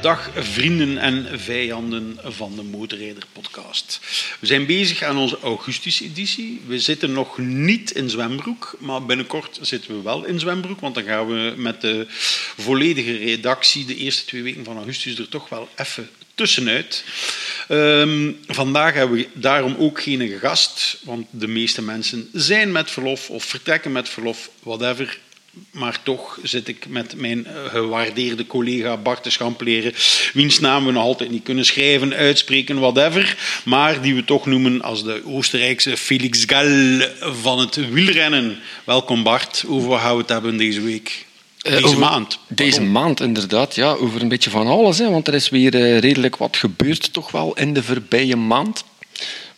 [0.00, 4.00] Dag vrienden en vijanden van de Motorrijder podcast.
[4.40, 6.60] We zijn bezig aan onze augustus-editie.
[6.66, 11.04] We zitten nog niet in zwembroek, maar binnenkort zitten we wel in zwembroek, want dan
[11.04, 12.06] gaan we met de
[12.56, 17.04] volledige redactie de eerste twee weken van augustus er toch wel even tussenuit.
[17.68, 23.30] Ehm, vandaag hebben we daarom ook geen gast, want de meeste mensen zijn met verlof
[23.30, 25.18] of vertrekken met verlof, whatever.
[25.70, 29.92] Maar toch zit ik met mijn eh, gewaardeerde collega Bart de Schampleren,
[30.32, 33.36] wiens naam we nog altijd niet kunnen schrijven, uitspreken, whatever.
[33.64, 38.58] Maar die we toch noemen als de Oostenrijkse Felix Gall van het wielrennen.
[38.84, 41.26] Welkom Bart, over wat gaan we het hebben deze week?
[41.60, 42.38] Eh, Deze over- maand.
[42.48, 43.74] Deze maand, inderdaad.
[43.74, 44.98] Ja, over een beetje van alles.
[44.98, 48.84] Hè, want er is weer eh, redelijk wat gebeurd toch wel in de voorbije maand.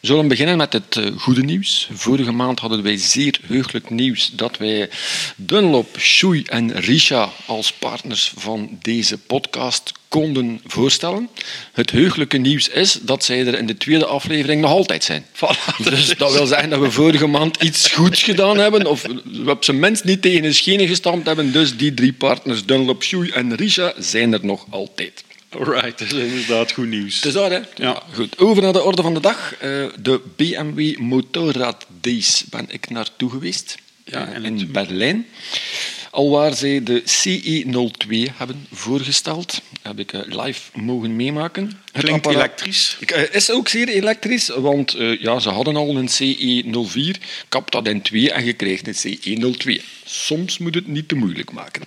[0.08, 1.88] We zullen beginnen met het eh, goede nieuws.
[1.92, 4.90] Vorige maand hadden wij zeer heugelijk nieuws dat wij
[5.36, 11.28] Dunlop, Shoei en Risha als partners van deze podcast konden voorstellen.
[11.72, 15.26] Het heugelijke nieuws is dat zij er in de tweede aflevering nog altijd zijn.
[15.82, 19.64] Dus dat wil zeggen dat we vorige maand iets goeds gedaan hebben, of we op
[19.64, 21.52] zijn minst niet tegen een schenen gestampt hebben.
[21.52, 25.24] Dus die drie partners, Dunlop, Shoei en Risha, zijn er nog altijd.
[25.50, 27.14] Alright, dat is inderdaad goed nieuws.
[27.16, 27.60] Het is dat, hè?
[27.76, 28.02] Ja.
[28.14, 28.38] Goed.
[28.38, 29.54] Over naar de orde van de dag.
[29.54, 33.76] Eh, de BMW Motorrad Days ben ik naartoe geweest.
[34.04, 35.26] Ja, eh, in het- Berlijn.
[36.10, 39.60] Alwaar zij de CE02 hebben voorgesteld.
[39.82, 41.64] Heb ik eh, live mogen meemaken.
[41.92, 42.96] Het Klinkt apparaat- elektrisch.
[43.32, 47.20] Is ook zeer elektrisch, want ja, ze hadden al een CE04.
[47.48, 49.82] Kap dat in twee en je krijgt een CE02.
[50.04, 51.82] Soms moet het niet te moeilijk maken.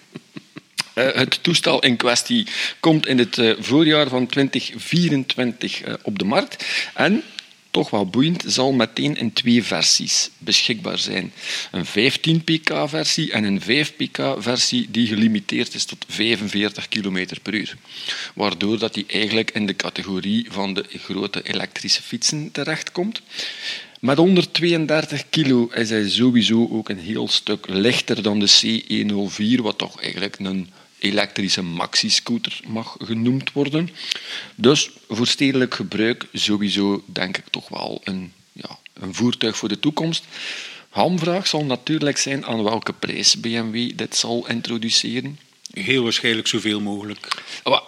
[0.93, 2.47] Eh, het toestel in kwestie
[2.79, 6.65] komt in het eh, voorjaar van 2024 eh, op de markt.
[6.93, 7.23] En,
[7.71, 11.33] toch wel boeiend, zal meteen in twee versies beschikbaar zijn.
[11.71, 17.75] Een 15 pk-versie en een 5 pk-versie die gelimiteerd is tot 45 km per uur.
[18.33, 23.21] Waardoor dat die eigenlijk in de categorie van de grote elektrische fietsen terechtkomt.
[23.99, 29.77] Met 132 kilo is hij sowieso ook een heel stuk lichter dan de C104, wat
[29.77, 30.69] toch eigenlijk een
[31.01, 33.89] elektrische maxi-scooter mag genoemd worden.
[34.55, 39.79] Dus voor stedelijk gebruik sowieso denk ik toch wel een, ja, een voertuig voor de
[39.79, 40.25] toekomst.
[40.89, 45.39] Hamvraag zal natuurlijk zijn aan welke prijs BMW dit zal introduceren.
[45.73, 47.27] Heel waarschijnlijk zoveel mogelijk.
[47.63, 47.81] Maar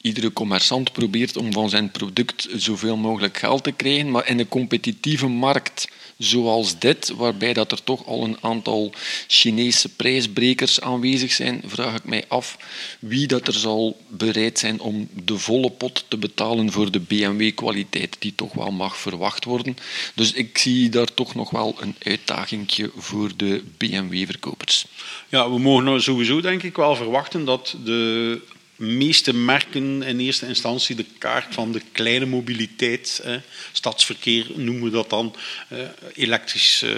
[0.00, 4.48] iedere commerçant probeert om van zijn product zoveel mogelijk geld te krijgen, maar in een
[4.48, 5.88] competitieve markt
[6.18, 8.92] zoals dit, waarbij dat er toch al een aantal
[9.26, 12.56] Chinese prijsbrekers aanwezig zijn, vraag ik mij af
[12.98, 18.16] wie dat er zal bereid zijn om de volle pot te betalen voor de BMW-kwaliteit
[18.18, 19.76] die toch wel mag verwacht worden.
[20.14, 24.86] Dus ik zie daar toch nog wel een uitdagingje voor de BMW-verkopers.
[25.28, 28.40] Ja, we mogen nou sowieso denk ik wel verwachten dat de
[28.76, 33.36] meeste merken in eerste instantie de kaart van de kleine mobiliteit, eh,
[33.72, 35.36] stadsverkeer noemen we dat dan,
[35.68, 35.78] eh,
[36.14, 36.92] elektrisch, eh,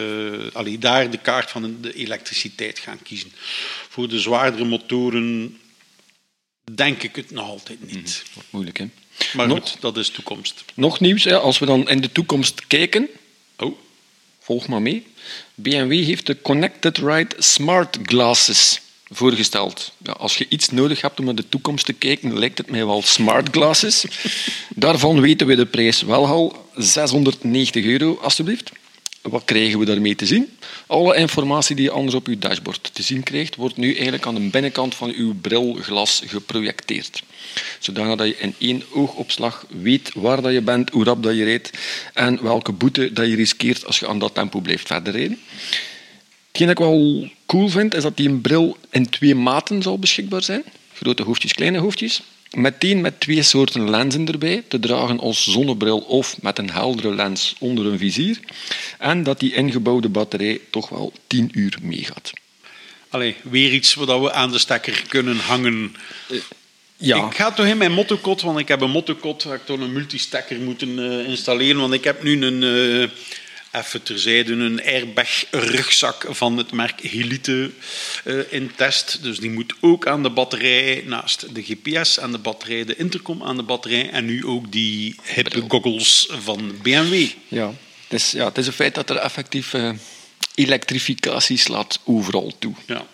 [0.52, 3.32] allee, daar de kaart van de elektriciteit gaan kiezen.
[3.88, 5.58] Voor de zwaardere motoren
[6.74, 8.22] denk ik het nog altijd niet.
[8.34, 8.88] Wordt moeilijk, hè?
[9.32, 10.64] Maar Nog- goed, dat is toekomst.
[10.74, 13.08] Nog nieuws, hè, als we dan in de toekomst kijken,
[13.58, 13.78] Oh,
[14.40, 15.06] volg maar mee.
[15.54, 19.92] BMW heeft de Connected Ride Smart Glasses voorgesteld.
[20.02, 22.86] Ja, als je iets nodig hebt om naar de toekomst te kijken, lijkt het mij
[22.86, 24.04] wel smart glasses.
[24.74, 26.64] Daarvan weten we de prijs wel al.
[26.74, 28.70] 690 euro, alstublieft.
[29.22, 30.58] Wat krijgen we daarmee te zien?
[30.86, 34.34] Alle informatie die je anders op uw dashboard te zien krijgt, wordt nu eigenlijk aan
[34.34, 37.22] de binnenkant van uw brilglas geprojecteerd.
[37.78, 41.44] Zodanig dat je in één oogopslag weet waar dat je bent, hoe rap dat je
[41.44, 41.70] rijdt
[42.14, 45.40] en welke boete dat je riskeert als je aan dat tempo blijft verder rijden.
[46.56, 49.98] Hetgeen dat ik wel cool vind, is dat die een bril in twee maten zal
[49.98, 50.64] beschikbaar zijn.
[50.94, 52.22] Grote hoofdjes, kleine hoofdjes.
[52.50, 57.54] Meteen met twee soorten lenzen erbij, te dragen als zonnebril of met een heldere lens
[57.58, 58.40] onder een vizier.
[58.98, 62.32] En dat die ingebouwde batterij toch wel 10 uur meegaat.
[63.08, 65.96] allee, weer iets wat we aan de stekker kunnen hangen.
[66.96, 69.80] Ja, Ik ga toch in mijn motocot, want ik heb een motocot waar ik toch
[69.80, 71.80] een multistacker moeten eh, installeren.
[71.80, 73.08] Want ik heb nu een, eh,
[73.76, 77.70] even terzijde, een airbag rugzak van het merk Helite
[78.24, 79.22] eh, in test.
[79.22, 83.42] Dus die moet ook aan de batterij, naast de GPS aan de batterij, de intercom
[83.42, 87.28] aan de batterij en nu ook die hippe goggles van BMW.
[87.48, 87.74] ja.
[88.08, 89.90] Het, is, ja, het is een feit dat er effectief eh,
[90.54, 92.74] elektrificatie slaat overal toe.
[92.86, 93.06] Ja.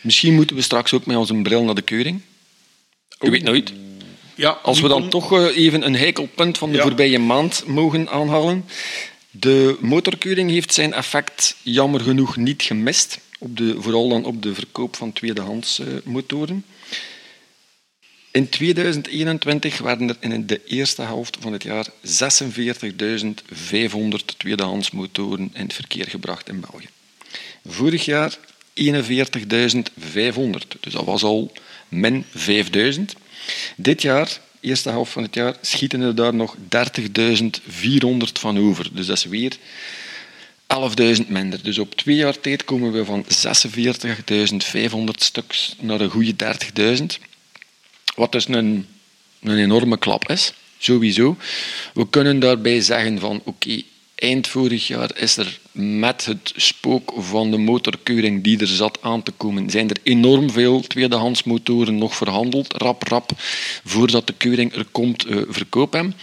[0.00, 2.20] Misschien moeten we straks ook met onze bril naar de keuring.
[3.20, 3.72] Je weet nooit.
[4.40, 6.82] Ja, Als we dan toch eh, even een heikel punt van de Ja.
[6.82, 8.64] voorbije maand mogen aanhalen.
[9.30, 13.18] De motorkeuring heeft zijn effect jammer genoeg niet gemist.
[13.38, 16.64] Op de, vooral dan op de verkoop van tweedehands eh, motoren.
[18.30, 21.94] In 2021 werden er in de eerste helft van het jaar 46.500
[24.36, 26.88] tweedehands motoren in het verkeer gebracht in België.
[27.66, 28.40] Vorig jaar 41.500,
[30.80, 31.52] dus dat was al
[31.88, 33.19] min 5.000.
[33.76, 36.62] Dit jaar, eerste helft van het jaar, schieten er daar nog 30.400
[38.32, 38.88] van over.
[38.92, 39.56] Dus dat is weer
[41.18, 41.62] 11.000 minder.
[41.62, 46.34] Dus op twee jaar tijd komen we van 46.500 stuks naar een goede
[46.98, 47.04] 30.000.
[48.14, 48.86] Wat dus een,
[49.40, 51.36] een enorme klap is, sowieso.
[51.94, 53.82] We kunnen daarbij zeggen van oké,
[54.14, 59.22] eind vorig jaar is er met het spook van de motorkeuring die er zat aan
[59.22, 63.30] te komen, zijn er enorm veel tweedehands motoren nog verhandeld, rap rap,
[63.84, 66.14] voordat de keuring er komt, uh, verkoop hem.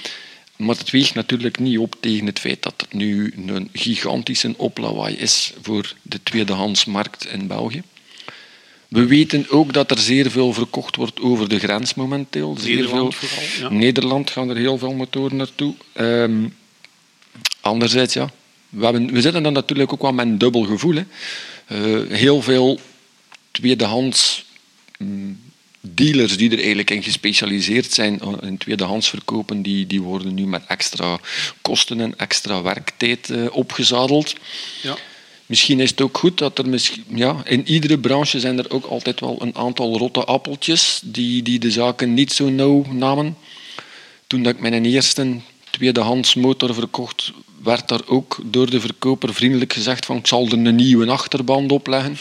[0.55, 5.15] Maar het weegt natuurlijk niet op tegen het feit dat het nu een gigantische oplawaai
[5.15, 7.83] is voor de tweedehandsmarkt in België.
[8.88, 12.57] We weten ook dat er zeer veel verkocht wordt over de grens momenteel.
[12.59, 13.27] Zeer Nederland veel.
[13.27, 13.77] vooral, ja.
[13.77, 15.73] Nederland gaan er heel veel motoren naartoe.
[15.94, 16.47] Ehm,
[17.61, 18.31] anderzijds, ja,
[18.69, 20.96] we, hebben, we zitten dan natuurlijk ook wel met een dubbel gevoel.
[20.96, 21.04] Hè.
[21.68, 22.80] Eh, heel veel
[23.52, 24.46] tweedehands
[24.98, 25.40] mm,
[25.81, 30.64] dealers die er eigenlijk in gespecialiseerd zijn in tweedehands verkopen, die, die worden nu met
[30.68, 31.19] extra
[31.62, 34.36] kosten en extra werktijd eh, opgezadeld.
[34.81, 34.98] Ja.
[35.46, 38.86] Misschien is het ook goed dat er misschien, ja, in iedere branche zijn er ook
[38.86, 43.38] altijd wel een aantal rotte appeltjes die, die de zaken niet zo nauw namen.
[44.28, 47.31] Toen dat ik mijn eerste tweedehands motor verkocht,
[47.64, 51.72] werd daar ook door de verkoper vriendelijk gezegd van ik zal er een nieuwe achterband
[51.72, 52.18] opleggen.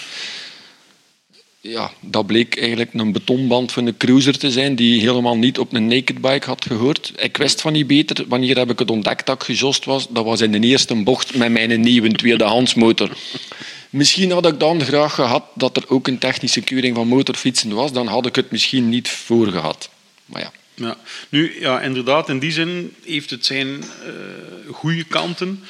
[1.60, 5.72] Ja, dat bleek eigenlijk een betonband van een cruiser te zijn die helemaal niet op
[5.72, 7.12] een naked bike had gehoord.
[7.16, 8.24] Ik wist van niet beter.
[8.28, 10.06] Wanneer heb ik het ontdekt dat ik gejost was?
[10.08, 13.16] Dat was in de eerste bocht met mijn nieuwe tweedehands motor.
[13.90, 17.92] Misschien had ik dan graag gehad dat er ook een technische keuring van motorfietsen was.
[17.92, 19.88] Dan had ik het misschien niet voor gehad.
[20.26, 20.52] Maar ja.
[20.76, 20.96] Ja.
[21.28, 25.64] Nu, ja, inderdaad, in die zin heeft het zijn uh, goede kanten.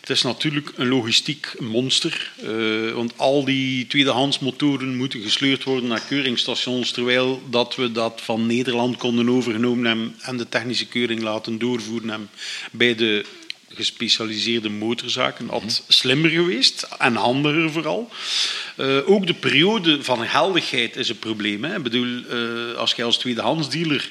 [0.00, 5.88] Het is natuurlijk een logistiek monster, uh, want al die tweedehands motoren moeten gesleurd worden
[5.88, 11.22] naar keuringsstations, terwijl dat we dat van Nederland konden overgenomen hebben en de technische keuring
[11.22, 12.30] laten doorvoeren hebben
[12.70, 13.24] bij de
[13.74, 15.46] gespecialiseerde motorzaken.
[15.46, 18.10] Dat slimmer geweest en handiger vooral.
[18.76, 21.64] Uh, ook de periode van geldigheid is een probleem.
[21.64, 21.76] Hè.
[21.76, 24.10] Ik bedoel, uh, als je als tweedehandsdealer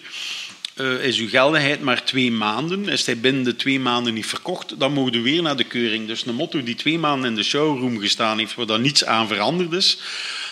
[0.75, 2.89] uh, is uw geldigheid maar twee maanden.
[2.89, 6.07] Is hij binnen de twee maanden niet verkocht, dan mogen we weer naar de keuring.
[6.07, 9.27] Dus een motto die twee maanden in de showroom gestaan heeft, waar daar niets aan
[9.27, 9.97] veranderd is,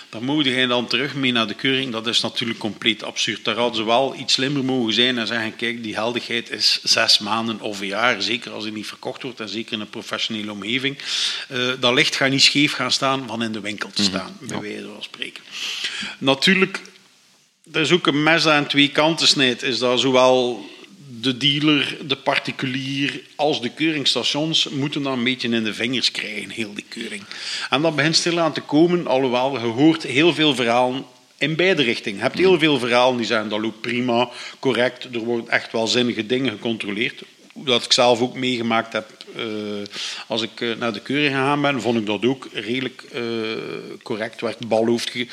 [0.10, 1.92] dan mogen hij dan terug mee naar de keuring.
[1.92, 3.46] Dat is natuurlijk compleet absurd.
[3.46, 7.20] Daar hadden ze wel iets slimmer mogen zijn en zeggen, kijk, die geldigheid is zes
[7.20, 10.52] maanden of een jaar, zeker als hij niet verkocht wordt en zeker in een professionele
[10.52, 10.98] omgeving.
[11.52, 14.50] Uh, dat licht gaat niet scheef gaan staan van in de winkel te staan, mm
[14.50, 14.60] -hmm.
[14.60, 15.44] bij wijze van spreken.
[16.18, 16.82] Natuurlijk
[17.72, 19.64] er is ook een mes aan twee kanten snijdt.
[19.64, 20.66] Is dat zowel
[21.22, 26.50] de dealer, de particulier als de keuringsstations moeten dan een beetje in de vingers krijgen,
[26.50, 27.24] heel die keuring.
[27.70, 31.06] En dat begint stilaan te komen, alhoewel je hoort heel veel verhalen
[31.38, 32.18] in beide richtingen.
[32.18, 34.30] Je hebt heel veel verhalen die zijn dat loopt prima,
[34.60, 37.24] correct, er worden echt wel zinnige dingen gecontroleerd.
[37.54, 39.19] Dat ik zelf ook meegemaakt heb
[40.28, 43.22] als ik uh, naar de keuring gegaan ben, vond ik dat ook redelijk uh,
[44.04, 44.42] correct.
[44.42, 45.28] Werd balhoofd ge,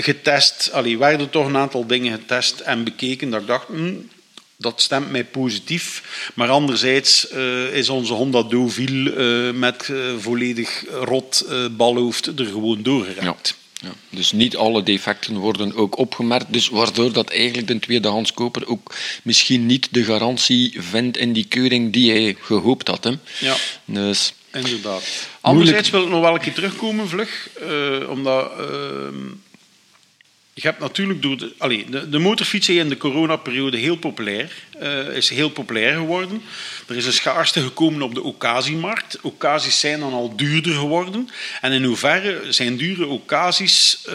[0.00, 0.70] getest.
[0.72, 4.08] Allee, werden toch een aantal dingen getest en bekeken dat ik dacht, mm,
[4.56, 6.02] dat stemt mij positief.
[6.34, 7.28] Maar anderzijds
[7.72, 13.57] is onze Honda Deauville met volledig rot balhoofd er gewoon doorgeraakt.
[13.80, 13.92] Ja.
[14.10, 19.66] Dus niet alle defecten worden ook opgemerkt, dus waardoor dat eigenlijk de tweedehandskoper ook misschien
[19.66, 23.04] niet de garantie vindt in die keuring die hij gehoopt had.
[23.04, 23.12] Hè.
[23.40, 25.28] Ja, dus, inderdaad.
[25.40, 28.50] Anderzijds wil ik nog wel een keer terugkomen, vlug, uh, omdat...
[28.60, 28.66] Uh,
[30.60, 35.16] je hebt natuurlijk door de, allez, de, de motorfietsen in de coronaperiode heel populair, uh,
[35.16, 36.42] is heel populair geworden.
[36.86, 39.18] Er is een schaarste gekomen op de occasiemarkt.
[39.22, 41.28] Occasies zijn dan al duurder geworden.
[41.60, 44.14] En in hoeverre zijn dure occasies, uh,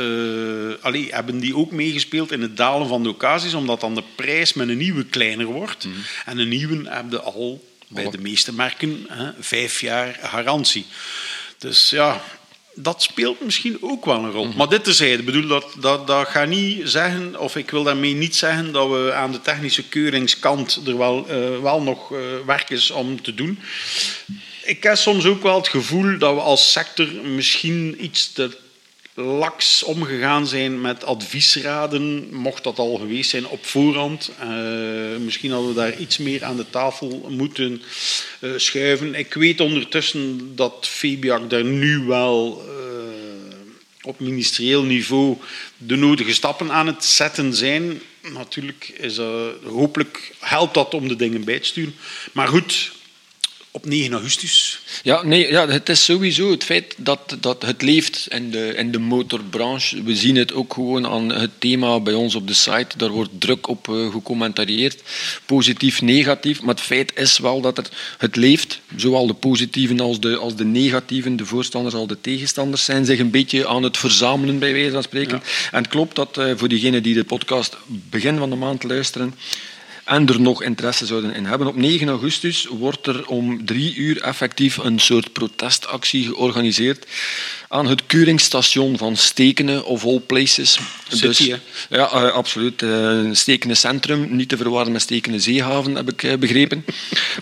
[0.82, 4.54] allez, hebben die ook meegespeeld in het dalen van de occasies, omdat dan de prijs
[4.54, 5.86] met een nieuwe kleiner wordt.
[5.86, 5.94] Mm.
[6.26, 10.86] En een nieuwe hebben al bij de meeste merken hè, vijf jaar garantie.
[11.58, 12.22] Dus ja,
[12.76, 14.44] dat speelt misschien ook wel een rol.
[14.44, 14.58] Mm-hmm.
[14.58, 18.14] Maar dit terzijde, ik bedoel, dat, dat, dat gaat niet zeggen, of ik wil daarmee
[18.14, 22.70] niet zeggen dat we aan de technische keuringskant er wel, uh, wel nog uh, werk
[22.70, 23.60] is om te doen.
[24.64, 28.58] Ik heb soms ook wel het gevoel dat we als sector misschien iets te
[29.16, 34.32] laks omgegaan zijn met adviesraden, mocht dat al geweest zijn op voorhand.
[34.44, 37.82] Uh, misschien hadden we daar iets meer aan de tafel moeten
[38.42, 39.16] uh, schuiven.
[39.16, 42.74] Ik weet ondertussen dat Febiak daar nu wel uh,
[44.02, 45.38] op ministerieel niveau
[45.78, 48.02] de nodige stappen aan het zetten zijn.
[48.34, 49.18] natuurlijk is,
[49.64, 51.96] hopelijk helpt dat om de dingen bij te sturen.
[52.32, 52.92] Maar goed,
[53.76, 54.80] op 9 augustus.
[55.04, 58.92] Ja, nee, ja, het is sowieso het feit dat, dat het leeft in de, in
[58.92, 60.04] de motorbranche.
[60.04, 62.98] We zien het ook gewoon aan het thema bij ons op de site.
[62.98, 65.04] Daar wordt druk op uh, gecommentarieerd.
[65.46, 66.62] Positief, negatief.
[66.62, 68.80] Maar het feit is wel dat het, het leeft.
[68.96, 73.20] Zowel de positieven als de, als de negatieven, de voorstanders als de tegenstanders, zijn zich
[73.20, 75.44] een beetje aan het verzamelen, bij wijze van spreken.
[75.72, 79.34] En het klopt dat uh, voor diegenen die de podcast begin van de maand luisteren,
[80.04, 81.68] en er nog interesse zouden in hebben.
[81.68, 87.06] Op 9 augustus wordt er om drie uur effectief een soort protestactie georganiseerd
[87.74, 90.80] aan het keuringsstation van Stekenen of all places.
[91.08, 92.82] City, dus, ja, uh, absoluut.
[92.82, 96.86] Uh, Stekenen Centrum, niet te verwarren met Stekenen Zeehaven, heb ik uh, begrepen.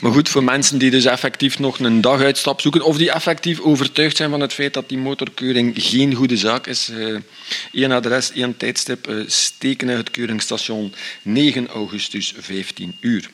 [0.02, 4.18] maar goed, voor mensen die dus effectief nog een daguitstap zoeken, of die effectief overtuigd
[4.18, 6.92] zijn van het feit dat die motorkeuring geen goede zaak is.
[7.72, 13.30] Eén adres, één tijdstip, Stekenen, het keuringsstation, 9 augustus, 15 uur.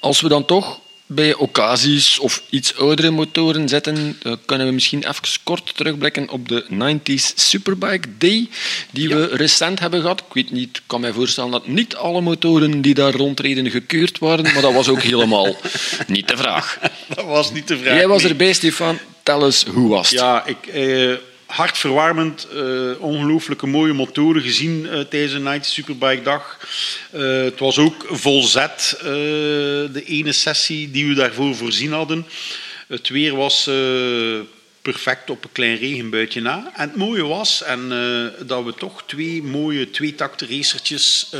[0.00, 5.40] Als we dan toch bij occasies of iets oudere motoren zetten, kunnen we misschien even
[5.42, 8.48] kort terugblikken op de 90s Superbike Day,
[8.90, 10.20] die we recent hebben gehad.
[10.20, 14.18] Ik weet niet, ik kan mij voorstellen dat niet alle motoren die daar rondreden gekeurd
[14.18, 15.56] waren, maar dat was ook helemaal
[16.06, 16.78] niet de vraag.
[17.14, 17.94] Dat was niet de vraag.
[17.94, 18.98] Jij was erbij, Stefan.
[19.22, 20.18] Tel eens, hoe was het?
[20.18, 20.66] Ja, ik...
[20.66, 21.14] Eh
[21.50, 26.58] hartverwarmend, uh, ongelooflijke mooie motoren gezien uh, tijdens de Night Superbike dag.
[27.14, 32.26] Uh, het was ook volzet, de ene sessie die we daarvoor voorzien hadden.
[32.88, 33.70] Het weer was
[34.82, 36.72] perfect op een klein regenbuitje na.
[36.74, 37.88] En het mooie was en,
[38.46, 41.32] dat we toch twee mooie tweetakte racertjes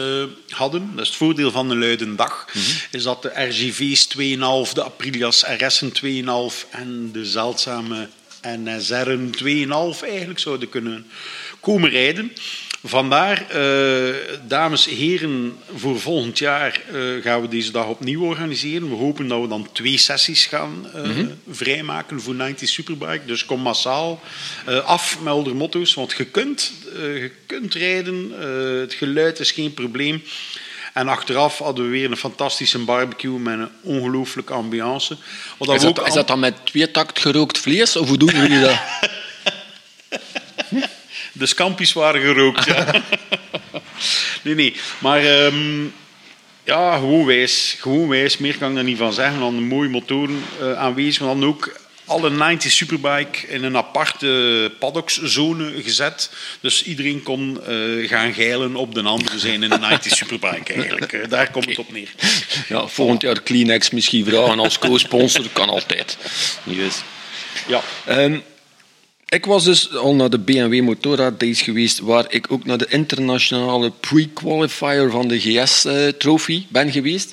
[0.48, 0.90] hadden.
[0.94, 2.48] Dat is het voordeel van een luide dag.
[2.52, 2.74] Mm -hmm.
[2.90, 8.08] Is dat de RGV's 2,5, de Aprilias RS'en 2,5 en de zeldzame
[8.40, 9.44] en uh, Zerren 2,5
[10.02, 11.06] eigenlijk zouden kunnen
[11.60, 12.32] komen rijden.
[12.84, 14.14] Vandaar, uh,
[14.46, 18.88] dames en heren, voor volgend jaar uh, gaan we deze dag opnieuw organiseren.
[18.88, 21.38] We hopen dat we dan twee sessies gaan mm -hmm.
[21.50, 23.26] vrijmaken voor 90 Superbike.
[23.26, 24.20] Dus kom massaal
[24.84, 28.32] af met motto's, want je kunt, je kunt rijden.
[28.80, 30.22] het geluid is geen probleem.
[31.00, 35.16] En achteraf hadden we weer een fantastische barbecue met een ongelooflijke ambiance.
[35.58, 38.78] Is dat, is dat dan met twee takt gerookt vlees of hoe doen jullie dat?
[41.32, 43.02] De scampi's waren gerookt, ja.
[44.44, 44.76] nee, nee.
[44.98, 45.94] Maar um,
[46.64, 47.76] ja, gewoon wijs.
[47.78, 48.38] Gewoon wijs.
[48.38, 49.40] Meer kan ik er niet van zeggen.
[49.40, 51.22] Dan een mooie motoren uh, aanwezig.
[51.22, 51.79] Maar dan ook
[52.10, 56.30] alle 90 Superbike in een aparte paddockszone gezet.
[56.60, 61.12] Dus iedereen kon uh, gaan geilen op de andere zijn in een 90 Superbike eigenlijk.
[61.12, 62.10] Uh, daar komt het op neer.
[62.68, 66.16] Ja, volgend jaar Kleenex misschien vragen als co-sponsor, kan altijd.
[66.64, 67.02] Yes.
[67.66, 67.82] Ja.
[68.08, 68.42] Um,
[69.28, 72.86] ik was dus al naar de BMW Motorrad Days geweest, waar ik ook naar de
[72.88, 77.32] internationale pre-qualifier van de GS-trofee uh, ben geweest.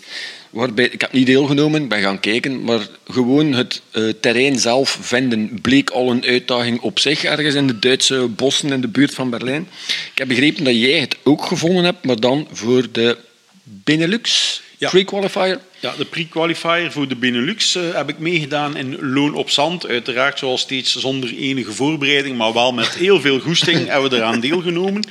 [0.49, 5.59] Waarbij, ik heb niet deelgenomen, ben gaan kijken, maar gewoon het uh, terrein zelf vinden
[5.61, 9.29] bleek al een uitdaging op zich, ergens in de Duitse bossen in de buurt van
[9.29, 9.67] Berlijn.
[10.11, 13.17] Ik heb begrepen dat jij het ook gevonden hebt, maar dan voor de
[13.63, 14.89] Benelux ja.
[14.89, 15.59] pre-qualifier.
[15.79, 19.87] Ja, de pre-qualifier voor de Benelux uh, heb ik meegedaan in Loon op Zand.
[19.87, 24.39] Uiteraard zoals steeds zonder enige voorbereiding, maar wel met heel veel goesting hebben we eraan
[24.39, 25.03] deelgenomen.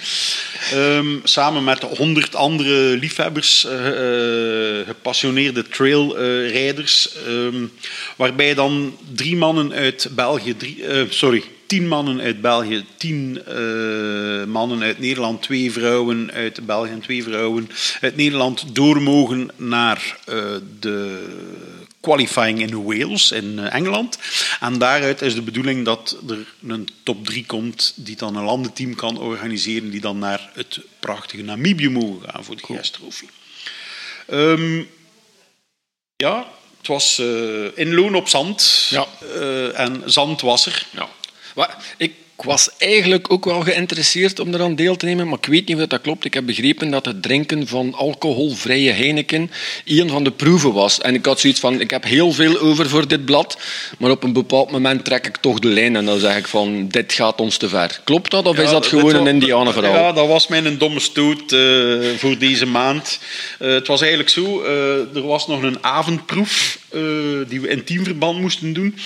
[0.74, 7.08] Um, samen met honderd andere liefhebbers, uh, uh, gepassioneerde trailrijders.
[7.28, 7.72] Um,
[8.16, 14.82] waarbij dan drie mannen uit België, drie, sorry, tien mannen uit België, tien uh, mannen
[14.82, 17.70] uit Nederland, twee vrouwen uit België en twee vrouwen
[18.00, 20.44] uit Nederland door mogen naar uh,
[20.80, 21.28] de
[22.00, 24.18] qualifying in Wales, in uh, Engeland.
[24.60, 28.94] En daaruit is de bedoeling dat er een top 3 komt die dan een landenteam
[28.94, 32.80] kan organiseren, die dan naar het prachtige Namibië mogen gaan voor de cool.
[34.30, 34.88] Um,
[36.16, 37.18] ja, het was
[37.74, 38.86] in loon op zand.
[38.90, 39.06] Ja.
[39.74, 40.86] en zand was er.
[40.90, 41.08] Ja.
[42.36, 45.76] Ik was eigenlijk ook wel geïnteresseerd om eraan deel te nemen, maar ik weet niet
[45.76, 46.24] of dat klopt.
[46.24, 49.50] Ik heb begrepen dat het drinken van alcoholvrije Heineken
[49.84, 51.00] een van de proeven was.
[51.00, 53.58] En ik had zoiets van, ik heb heel veel over voor dit blad,
[53.98, 56.88] maar op een bepaald moment trek ik toch de lijn en dan zeg ik van,
[56.88, 58.00] dit gaat ons te ver.
[58.04, 59.94] Klopt dat of ja, is dat gewoon een indianenverhaal?
[59.94, 63.18] Ja, dat was mijn domme stoot uh, voor deze maand.
[63.60, 66.78] Uh, het was eigenlijk zo, uh, er was nog een avondproef
[67.48, 68.98] die we in teamverband moesten doen.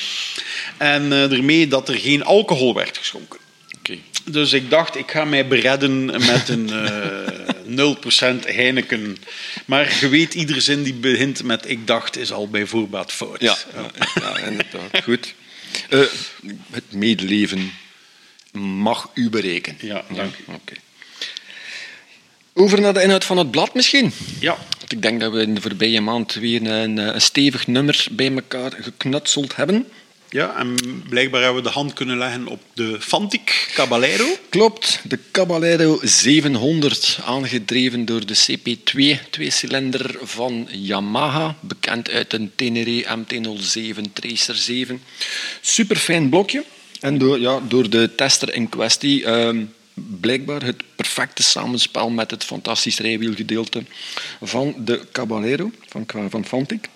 [0.77, 3.39] En uh, ermee dat er geen alcohol werd geschonken.
[3.79, 4.01] Okay.
[4.25, 6.71] Dus ik dacht, ik ga mij beredden met een
[7.69, 9.17] uh, 0% Heineken.
[9.67, 13.41] Maar je weet, iedere zin die begint met ik dacht, is al bij voorbaat fout.
[13.41, 13.91] Ja, ja.
[14.21, 15.03] ja inderdaad.
[15.03, 15.35] Goed.
[16.71, 17.73] Het medeleven
[18.53, 19.79] mag u berekenen.
[19.83, 20.53] Ja, dank u.
[20.53, 20.75] Oké.
[22.61, 24.13] Over naar de inhoud van het blad misschien.
[24.41, 24.57] Ja.
[24.79, 28.33] Want ik denk dat we in de voorbije maand weer een, een stevig nummer bij
[28.33, 29.87] elkaar geknutseld hebben.
[30.29, 30.77] Ja, en
[31.09, 34.25] blijkbaar hebben we de hand kunnen leggen op de Fantic Caballero.
[34.49, 43.17] Klopt, de Caballero 700, aangedreven door de CP2, tweecilinder van Yamaha, bekend uit een Tenere
[43.19, 45.03] MT-07 Tracer 7.
[45.61, 46.65] Super fijn blokje.
[47.01, 49.63] En door, ja, door de tester in kwestie ehm,
[49.95, 53.85] blijkbaar het perfecte samenspel met het fantastisch rijwielgedeelte
[54.43, 56.89] van de Caballero, van, van Fantic.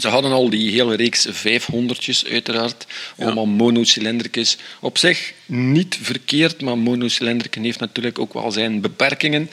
[0.00, 2.86] Ze hadden al die hele reeks 500'tjes uiteraard,
[3.18, 3.50] allemaal ja.
[3.50, 4.56] monocylindertjes.
[4.80, 9.50] Op zich niet verkeerd, maar monocilinder heeft natuurlijk ook wel zijn beperkingen.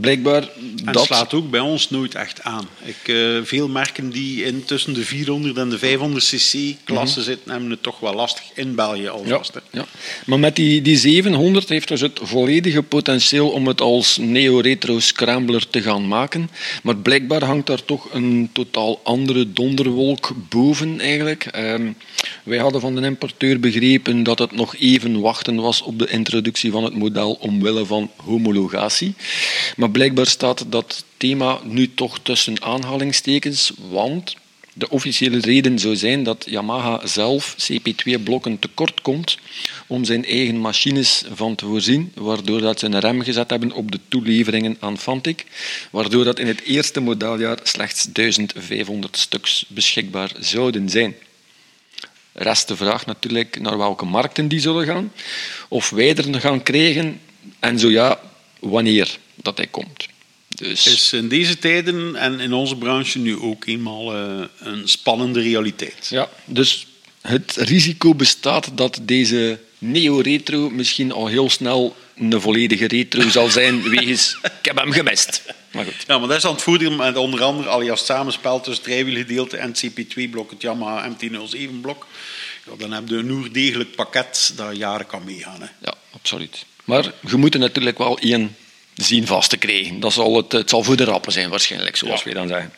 [0.00, 0.48] Blijkbaar
[0.84, 1.04] en dat...
[1.04, 2.68] slaat ook bij ons nooit echt aan.
[2.84, 7.24] Ik, uh, veel merken die in tussen de 400 en de 500 cc klasse mm
[7.24, 7.32] -hmm.
[7.32, 9.52] zitten, hebben het toch wel lastig in België alvast.
[9.54, 9.86] Ja, ja.
[10.26, 15.68] Maar met die, die 700 heeft dus het volledige potentieel om het als neo-retro scrambler
[15.70, 16.50] te gaan maken.
[16.82, 21.48] Maar blijkbaar hangt daar toch een totaal andere donderwolk boven eigenlijk.
[21.56, 21.96] Um,
[22.42, 26.70] wij hadden van de importeur begrepen dat het nog even wachten was op de introductie
[26.70, 29.14] van het model omwille van homologatie.
[29.76, 34.36] Maar blijkbaar staat dat thema nu toch tussen aanhalingstekens, want
[34.76, 39.38] de officiële reden zou zijn dat Yamaha zelf CP2-blokken tekort komt
[39.86, 43.92] om zijn eigen machines van te voorzien, waardoor dat ze een rem gezet hebben op
[43.92, 45.44] de toeleveringen aan Fantic,
[45.90, 51.14] waardoor dat in het eerste modeljaar slechts 1500 stuks beschikbaar zouden zijn.
[52.32, 55.12] Rest de vraag natuurlijk naar welke markten die zullen gaan,
[55.68, 57.20] of wij er gaan krijgen
[57.58, 58.20] en zo ja,
[58.58, 60.06] wanneer dat hij komt.
[60.48, 60.86] Dus...
[60.86, 66.06] is in deze tijden en in onze branche nu ook eenmaal uh, een spannende realiteit.
[66.10, 66.86] Ja, dus
[67.20, 73.82] het risico bestaat dat deze neo-retro misschien al heel snel een volledige retro zal zijn,
[73.90, 75.42] wegens ik heb hem gemist.
[75.72, 76.04] Maar goed.
[76.06, 79.56] Ja, maar dat is dan het voordeel met onder andere alias samenspel tussen het rijwielgedeelte
[79.56, 82.06] en het CP2-blok, het Yamaha MT-07-blok.
[82.66, 85.60] Ja, dan heb je een oerdegelijk pakket dat jaren kan meegaan.
[85.60, 85.66] Hè.
[85.80, 86.64] Ja, absoluut.
[86.84, 88.56] Maar je moet er natuurlijk wel één
[88.94, 90.00] zien vast te krijgen.
[90.00, 92.28] Dat zal het, het zal voor de rappen zijn waarschijnlijk, zoals ja.
[92.28, 92.72] we dan zeggen.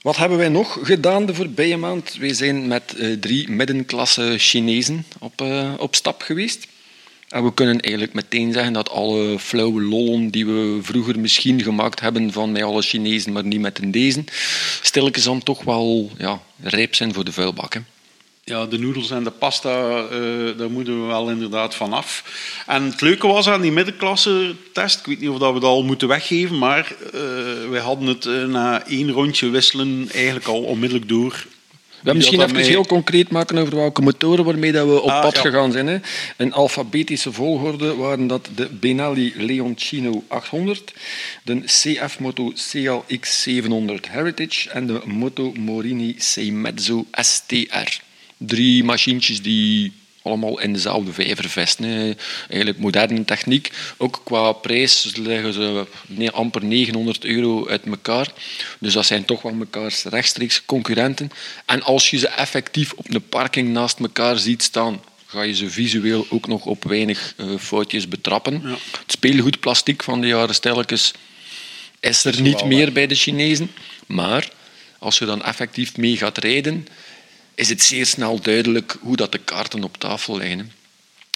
[0.00, 2.16] Wat hebben wij nog gedaan de voorbije maand?
[2.18, 6.66] Wij zijn met uh, drie middenklasse Chinezen op, uh, op stap geweest.
[7.28, 12.00] En we kunnen eigenlijk meteen zeggen dat alle flauwe lollen die we vroeger misschien gemaakt
[12.00, 14.24] hebben van met alle Chinezen, maar niet met een deze,
[14.82, 17.80] stilletjes dan toch wel ja, rijp zijn voor de vuilbak.
[18.48, 22.24] Ja, de noedels en de pasta, uh, daar moeten we wel inderdaad van af.
[22.66, 25.84] En het leuke was aan die middenklasse-test, ik weet niet of dat we dat al
[25.84, 27.20] moeten weggeven, maar uh,
[27.70, 31.46] wij hadden het uh, na één rondje wisselen eigenlijk al onmiddellijk door.
[32.02, 32.64] We misschien even mee...
[32.64, 35.40] heel concreet maken over welke motoren waarmee dat we op ah, pad ja.
[35.40, 35.86] gegaan zijn.
[35.86, 35.98] Hè.
[36.36, 40.92] In alfabetische volgorde waren dat de Benelli Leoncino 800,
[41.44, 48.06] de CF Moto CLX 700 Heritage en de Moto Morini Seimezzo STR
[48.38, 52.16] drie machientjes die allemaal in dezelfde vijver vesten.
[52.48, 53.72] Eigenlijk moderne techniek.
[53.96, 58.32] Ook qua prijs leggen ze nee, amper 900 euro uit elkaar.
[58.78, 61.30] Dus dat zijn toch wel mekaars rechtstreeks concurrenten.
[61.66, 65.70] En als je ze effectief op een parking naast elkaar ziet staan, ga je ze
[65.70, 68.60] visueel ook nog op weinig uh, foutjes betrappen.
[68.64, 68.70] Ja.
[68.70, 71.12] Het speelgoedplastic van de jaren stilletjes
[72.00, 73.70] is er niet meer bij de Chinezen.
[74.06, 74.48] Maar
[74.98, 76.86] als je dan effectief mee gaat rijden,
[77.58, 80.72] is het zeer snel duidelijk hoe dat de kaarten op tafel liggen.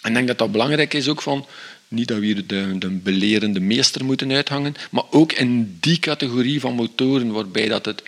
[0.03, 1.47] En ik denk dat dat belangrijk is ook van,
[1.89, 6.61] niet dat we hier de, de belerende meester moeten uithangen, maar ook in die categorie
[6.61, 8.03] van motoren waarbij dat het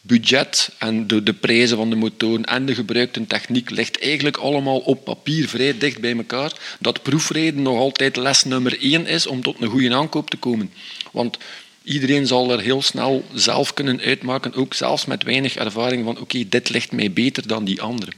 [0.00, 4.78] budget en de, de prijzen van de motoren en de gebruikte techniek ligt eigenlijk allemaal
[4.78, 9.42] op papier vrij dicht bij elkaar, dat proefrijden nog altijd les nummer één is om
[9.42, 10.72] tot een goede aankoop te komen.
[11.12, 11.38] Want
[11.84, 16.48] Iedereen zal er heel snel zelf kunnen uitmaken, ook zelfs met weinig ervaring, van oké,
[16.48, 18.12] dit ligt mij beter dan die andere.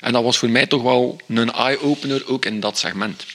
[0.00, 3.26] En dat was voor mij toch wel een eye-opener, ook in dat segment.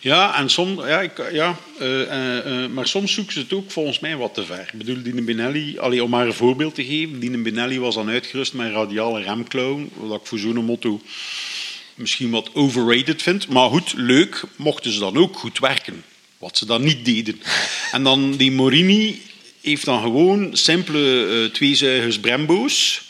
[0.00, 3.70] Ja, en soms, ja, ik, ja uh, uh, uh, maar soms zoeken ze het ook
[3.70, 4.68] volgens mij wat te ver.
[4.72, 8.08] Ik bedoel, die Benelli, allee, om maar een voorbeeld te geven, die Benelli was dan
[8.08, 11.00] uitgerust met een radiale remklauw, wat ik voor zo'n motto
[11.94, 13.48] misschien wat overrated vind.
[13.48, 16.04] Maar goed, leuk, mochten ze dan ook goed werken.
[16.44, 17.42] Wat ze dan niet deden.
[17.92, 19.22] En dan die Morini
[19.60, 23.02] heeft dan gewoon simpele uh, tweezuigers Brembo's,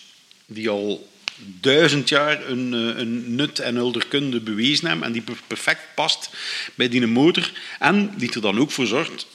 [0.47, 5.81] die al duizend jaar een, uh, een nut en hulderkunde bewezen hebben en die perfect
[5.95, 6.31] past
[6.75, 7.53] bij die motor.
[7.79, 9.27] En die er dan ook voor zorgt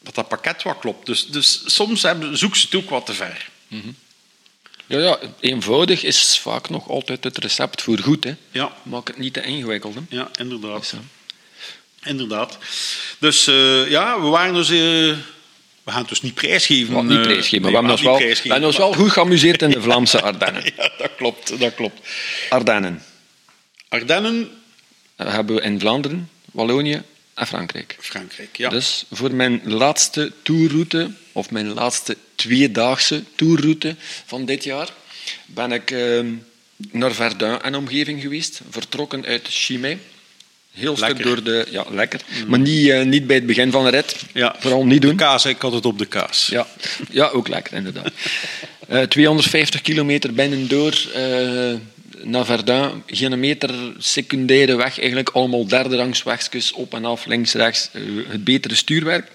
[0.00, 1.06] dat dat pakket wat klopt.
[1.06, 3.50] Dus, dus soms hebben, zoeken ze het ook wat te ver.
[3.68, 3.94] Mm -hmm.
[4.86, 8.24] Ja, ja, eenvoudig is vaak nog altijd het recept voor goed.
[8.24, 8.34] Hè.
[8.50, 8.76] Ja.
[8.82, 9.94] Maak het niet te ingewikkeld.
[9.94, 10.00] Hè.
[10.08, 10.94] Ja, inderdaad.
[12.04, 12.58] Inderdaad.
[13.18, 14.70] Dus uh, ja, we waren dus...
[14.70, 15.16] Uh,
[15.84, 16.94] we gaan het dus niet prijsgeven.
[16.94, 19.70] Wat niet prijsgeven, maar we hebben ons wel, we hebben ons wel goed geamuseerd in
[19.70, 20.64] de Vlaamse Ardennen.
[20.76, 22.08] ja, dat klopt, dat klopt.
[22.48, 23.02] Ardennen.
[23.88, 24.50] Ardennen...
[25.16, 27.02] Dat hebben we in Vlaanderen, Wallonië
[27.34, 27.96] en Frankrijk.
[28.00, 28.68] Frankrijk, ja.
[28.68, 34.88] Dus voor mijn laatste toerroute, of mijn laatste tweedaagse toerroute van dit jaar,
[35.46, 36.24] ben ik uh,
[36.90, 39.98] naar Verdun en omgeving geweest, vertrokken uit Chimay.
[40.74, 41.20] Heel Lekker.
[41.20, 41.66] stuk door de...
[41.70, 42.20] Ja, lekker.
[42.46, 44.22] Maar niet, uh, niet bij het begin van de rit.
[44.32, 44.56] Ja.
[44.58, 45.16] Vooral niet doen.
[45.16, 46.46] Kaas, ik had het op de kaas.
[46.46, 46.66] Ja,
[47.10, 48.10] ja ook lekker, inderdaad.
[48.90, 51.74] Uh, 250 kilometer binnendoor uh,
[52.22, 53.02] naar Verdun.
[53.06, 54.98] Geen meter secundaire weg.
[54.98, 56.72] Eigenlijk allemaal derde rangs wegjes.
[56.72, 57.90] Op en af, links, rechts.
[58.28, 59.30] Het betere stuurwerk.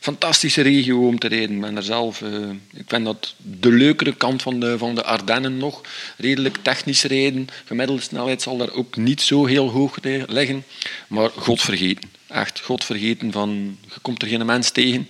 [0.00, 1.64] Fantastische regio om te rijden.
[1.64, 2.20] Ik er zelf...
[2.20, 5.80] Uh, ik vind dat de leukere kant van de, van de Ardennen nog.
[6.16, 7.48] Redelijk technisch rijden.
[7.64, 10.64] Gemiddelde snelheid zal daar ook niet zo heel hoog liggen.
[11.08, 12.10] Maar God vergeten.
[12.26, 13.78] Echt, God vergeten van...
[13.94, 15.08] Je komt er geen mens tegen.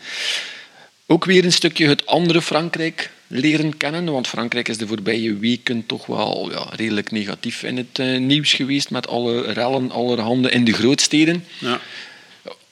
[1.07, 5.87] Ook weer een stukje het andere Frankrijk leren kennen, want Frankrijk is de voorbije weken
[5.87, 10.65] toch wel ja, redelijk negatief in het uh, nieuws geweest met alle rellen, allerhande in
[10.65, 11.45] de grootsteden.
[11.59, 11.81] Ja.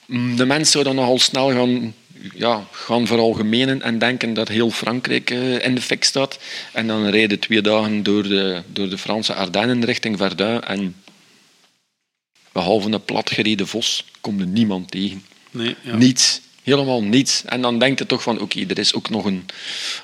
[0.06, 1.94] De mensen zouden nogal snel gaan,
[2.34, 6.38] ja, gaan veralgemenen en denken dat heel Frankrijk uh, in de fik staat.
[6.72, 10.94] En dan rijden twee dagen door de, door de Franse Ardennen richting Verdun en
[12.52, 15.24] behalve een platgereden vos komt er niemand tegen.
[15.50, 15.96] Nee, ja.
[15.96, 16.40] Niets.
[16.62, 17.42] Helemaal niets.
[17.44, 19.46] En dan denkt je toch van, oké, okay, er is ook nog een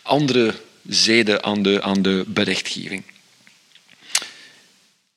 [0.02, 0.54] andere
[0.88, 3.02] zijde aan de, aan de berichtgeving.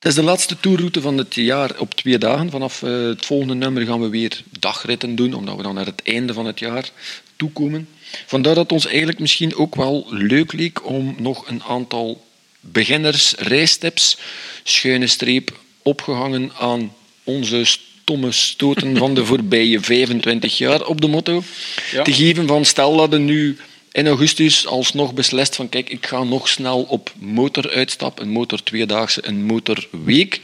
[0.02, 2.50] Het is de laatste toerroute van het jaar op twee dagen.
[2.50, 6.02] Vanaf uh, het volgende nummer gaan we weer dagritten doen, omdat we dan naar het
[6.04, 6.90] einde van het jaar
[7.36, 7.88] toekomen.
[8.26, 12.26] Vandaar dat het ons eigenlijk misschien ook wel leuk leek om nog een aantal
[12.60, 14.18] beginners reistips,
[14.64, 21.44] schuine streep, opgehangen aan onze stomme stoten van de voorbije 25 jaar op de motto
[21.92, 22.04] ja.
[22.04, 23.58] te geven van stel dat je nu
[23.92, 28.64] in augustus alsnog beslist van kijk, ik ga nog snel op motor uitstap, een motor
[28.64, 30.42] tweedaagse, een motorweek.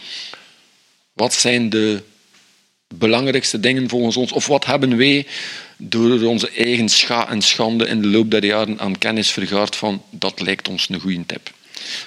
[1.14, 2.02] Wat zijn de
[2.96, 4.32] belangrijkste dingen volgens ons?
[4.32, 5.28] Of wat hebben wij
[5.78, 10.04] door onze eigen scha en schande in de loop der jaren aan kennis vergaard van
[10.10, 11.56] dat lijkt ons een goede tip?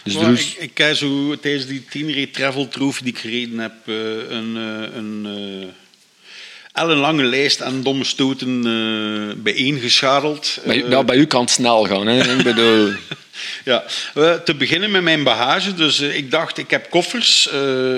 [0.03, 3.95] Dus maar ik, ik zo tijdens die tienray travel trophy die ik gereden heb, uh,
[4.29, 5.73] een,
[6.75, 10.59] uh, een uh, ellenlange lijst aan domme stoten bijeengescharreld.
[10.65, 12.07] Bij, ja, bij u kan het snel gaan.
[12.07, 12.37] Hè?
[12.37, 12.93] ik bedoel...
[13.65, 13.85] ja,
[14.45, 15.75] te beginnen met mijn bagage.
[15.75, 17.51] Dus ik dacht, ik heb koffers.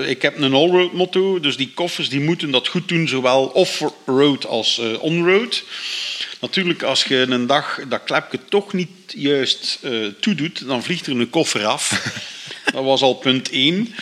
[0.06, 1.40] ik heb een allroad motto.
[1.40, 5.62] Dus die koffers die moeten dat goed doen, zowel off-road als onroad.
[6.42, 11.12] Natuurlijk, als je een dag dat klepje toch niet juist uh, toedoet, dan vliegt er
[11.12, 11.90] een koffer af.
[12.74, 13.94] dat was al punt 1.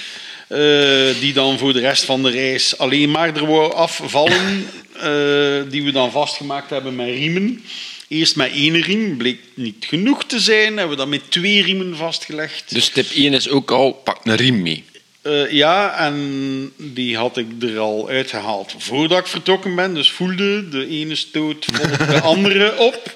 [0.53, 4.67] Uh, die dan voor de rest van de reis alleen maar er wou afvallen.
[4.97, 7.65] Uh, die we dan vastgemaakt hebben met riemen.
[8.09, 10.77] Eerst met één riem, bleek niet genoeg te zijn.
[10.77, 12.75] Hebben we dat met twee riemen vastgelegd.
[12.75, 14.85] Dus tip 1 is ook al, pak een riem mee.
[15.23, 19.95] Uh, ja, en die had ik er al uitgehaald voordat ik vertrokken ben.
[19.95, 21.67] Dus voelde de ene stoot
[22.09, 23.15] de andere op.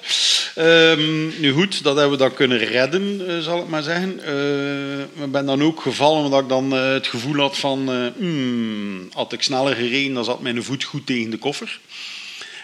[0.57, 4.19] Um, nu goed, dat hebben we dan kunnen redden, uh, zal ik maar zeggen.
[4.27, 8.11] Uh, ik ben dan ook gevallen omdat ik dan het gevoel had van...
[8.17, 11.79] Hmm, had ik sneller gereden, dan zat mijn voet goed tegen de koffer.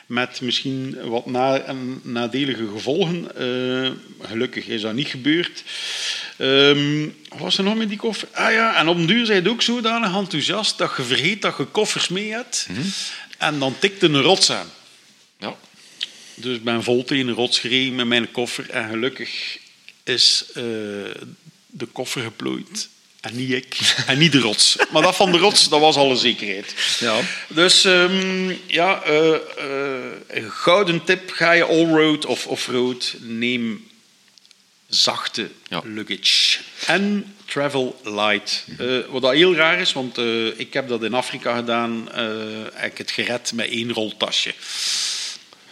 [0.05, 3.27] Met misschien wat na nadelige gevolgen.
[4.21, 5.63] gelukkig is dat niet gebeurd.
[6.41, 8.27] Um, wat was er nog met die koffer?
[8.31, 11.65] Ah ja, en op een duur zijn ook zodanig enthousiast dat je vergeet dat je
[11.65, 12.65] koffers mee hebt.
[12.69, 12.93] Mm -hmm.
[13.37, 14.71] En dan tikte een rots aan.
[15.39, 15.55] Ja.
[16.35, 18.69] Dus ik ben vol tegen een rots gereden met mijn koffer.
[18.69, 19.57] En gelukkig
[20.03, 20.63] is uh,
[21.67, 22.89] de koffer geplooid.
[23.21, 23.77] En niet ik.
[24.07, 24.77] En niet de rots.
[24.91, 26.75] Maar dat van de rots, dat was al een zekerheid.
[26.99, 27.19] Ja.
[27.47, 29.35] Dus um, ja, uh,
[30.33, 31.31] uh, gouden tip.
[31.31, 33.89] Ga je all-road of off-road, neem
[34.95, 35.81] zachte ja.
[35.83, 36.59] luggage.
[36.85, 38.65] En travel light.
[38.79, 42.09] Uh, wat dat heel raar is, want uh, ik heb dat in Afrika gedaan.
[42.15, 44.53] Uh, ik het gered met één roltasje.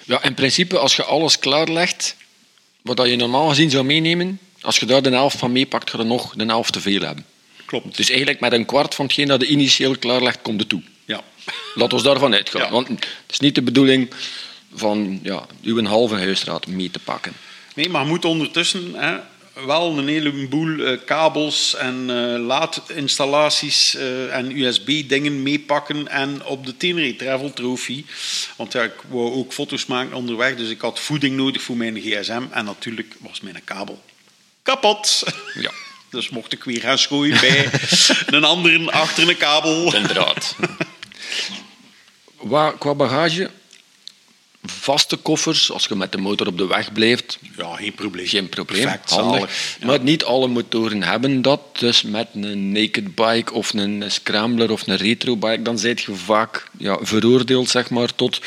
[0.06, 2.16] Ja, in principe, als je alles klaarlegt,
[2.82, 6.04] wat je normaal gezien zou meenemen, als je daar de helft van meepakt, ga je
[6.04, 7.26] nog de helft te veel hebben.
[7.66, 7.98] Klopt.
[7.98, 10.82] Dus eigenlijk met een kwart van hetgeen dat je initieel klaarlegt, komt het toe.
[11.06, 11.24] Ja.
[11.76, 12.62] Laat ons daarvan uitgaan.
[12.62, 12.70] Ja.
[12.70, 14.10] Want het is niet de bedoeling
[14.74, 17.34] van ja, uw halve huisraad mee te pakken.
[17.80, 19.18] Nee, maar moet ondertussen hè,
[19.66, 26.78] wel een heleboel uh, kabels en uh, laadinstallaties uh, en USB-dingen meepakken en op de
[26.78, 28.06] Tenere Travel Trophy.
[28.58, 32.00] Want ja, ik wou ook foto's maken onderweg, dus ik had voeding nodig voor mijn
[32.00, 34.02] gsm en natuurlijk was mijn kabel
[34.64, 35.24] kapot.
[35.54, 35.72] Ja.
[36.10, 37.70] Dus mocht ik weer gaan schooien bij
[38.36, 39.96] een andere achter een kabel.
[39.96, 40.56] Inderdaad.
[42.80, 43.50] Qua bagage,
[44.64, 48.28] vaste koffers, als je met de motor op de weg blijft, Ja, geen probleem.
[48.28, 49.76] geen probleem, Perfect, handig.
[49.80, 49.86] Ja.
[49.86, 51.62] Maar niet alle motoren hebben dat.
[51.80, 56.16] Dus met een naked bike of een scrambler of een retro bike, dan zijt je
[56.16, 58.42] vaak ja, veroordeeld zeg maar, tot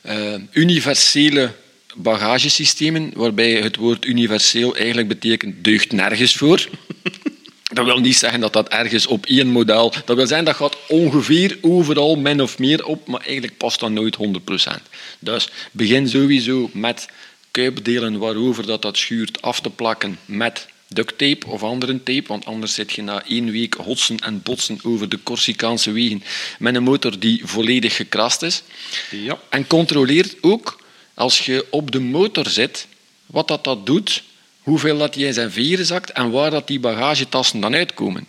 [0.00, 1.52] eh, universele
[1.94, 6.68] bagagesystemen, waarbij het woord universeel eigenlijk betekent deugt nergens voor.
[7.74, 9.92] Dat wil niet zeggen dat dat ergens op één model...
[10.04, 13.90] Dat wil zeggen dat gaat ongeveer overal min of meer op, maar eigenlijk past dat
[13.90, 14.82] nooit 100%.
[15.18, 17.08] Dus begin sowieso met
[17.50, 22.44] kuipdelen waarover dat, dat schuurt af te plakken met duct tape of andere tape, want
[22.44, 26.22] anders zit je na één week hotsen en botsen over de Corsicaanse wegen
[26.58, 28.62] met een motor die volledig gekrast is.
[29.10, 29.38] Ja.
[29.48, 30.82] En controleer ook,
[31.14, 32.86] als je op de motor zit,
[33.26, 34.22] wat dat, dat doet,
[34.64, 38.26] hoeveel dat hij in zijn veren zakt en waar dat die bagagetassen dan uitkomen.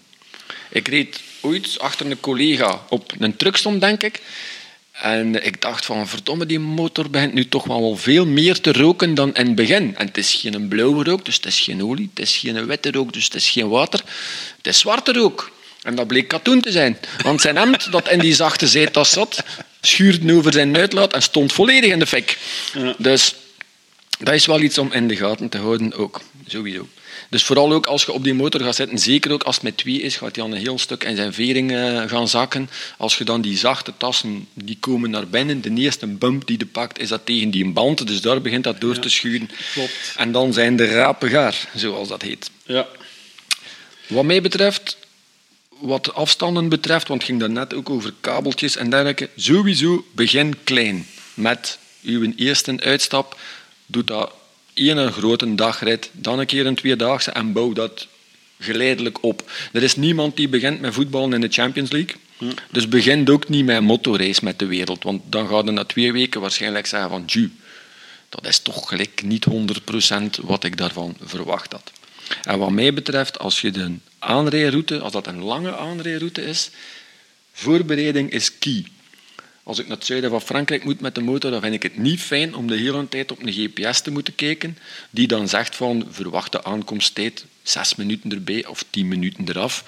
[0.69, 4.21] Ik reed ooit achter een collega op een truckstom, denk ik.
[4.91, 8.71] En ik dacht van, verdomme, die motor begint nu toch wel wel veel meer te
[8.71, 9.95] roken dan in het begin.
[9.97, 12.09] En het is geen blauwe rook, dus het is geen olie.
[12.13, 13.99] Het is geen witte rook, dus het is geen water.
[14.57, 15.51] Het is zwarte rook.
[15.81, 16.97] En dat bleek katoen te zijn.
[17.23, 19.43] Want zijn hemd, dat in die zachte zijtas zat,
[19.81, 22.37] schuurde over zijn uitlaat en stond volledig in de fik.
[22.97, 23.35] Dus
[24.19, 26.87] dat is wel iets om in de gaten te houden ook, sowieso.
[27.29, 29.77] Dus vooral ook als je op die motor gaat zitten, zeker ook als het met
[29.77, 32.69] twee is, gaat hij al een heel stuk in zijn vering eh, gaan zakken.
[32.97, 36.65] Als je dan die zachte tassen, die komen naar binnen, de eerste bump die je
[36.65, 39.49] pakt, is dat tegen die band, dus daar begint dat door te schuren.
[39.73, 40.13] klopt.
[40.15, 42.49] En dan zijn de rapen gaar, zoals dat heet.
[42.63, 42.87] Ja.
[44.07, 44.97] Wat mij betreft,
[45.69, 51.07] wat afstanden betreft, want het ging daarnet ook over kabeltjes en dergelijke, sowieso begin klein.
[51.33, 53.39] Met uw eerste uitstap,
[53.85, 54.31] doe dat
[54.73, 58.07] één grote dagrit, dan een keer een tweedaagse en bouw dat
[58.59, 59.51] geleidelijk op.
[59.71, 62.15] Er is niemand die begint met voetballen in de Champions League.
[62.71, 65.83] Dus begint ook niet met een motorrace met de wereld, want dan gaat je na
[65.83, 67.51] twee weken waarschijnlijk zeggen van, "Tju,
[68.29, 71.91] dat is toch gelijk niet 100% wat ik daarvan verwacht had.
[72.43, 76.69] En wat mij betreft, als je de aanrijroute, als dat een lange aanrijroute is,
[77.53, 78.85] voorbereiding is key.
[79.65, 81.97] Als ik naar het zuiden van Frankrijk moet met de motor, dan vind ik het
[81.97, 84.77] niet fijn om de hele tijd op een GPS te moeten kijken,
[85.09, 89.83] die dan zegt van verwachte aankomsttijd zes minuten erbij of tien minuten eraf.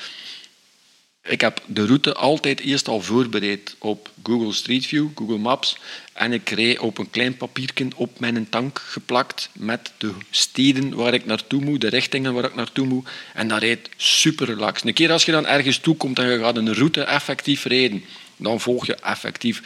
[1.24, 5.78] Ik heb de route altijd eerst al voorbereid op Google Street View, Google Maps.
[6.14, 11.14] En ik rij op een klein papiertje op mijn tank geplakt met de steden waar
[11.14, 13.10] ik naartoe moet, de richtingen waar ik naartoe moet.
[13.34, 14.88] En dat rijdt super relaxed.
[14.88, 18.04] Een keer als je dan ergens toe komt en je gaat een route effectief rijden,
[18.38, 19.62] dan volg je effectief